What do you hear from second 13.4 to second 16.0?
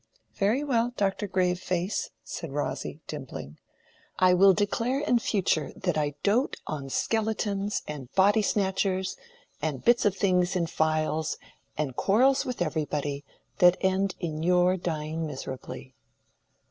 that end in your dying miserably."